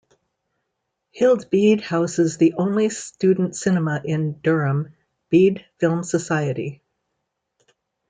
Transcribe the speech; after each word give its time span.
Hild 1.11 1.51
Bede 1.51 1.81
houses 1.81 2.37
the 2.39 2.55
only 2.57 2.89
student 2.89 3.55
cinema 3.55 4.01
in 4.03 4.39
Durham, 4.39 4.95
Bede 5.29 5.63
Film 5.77 6.01
Society. 6.01 6.81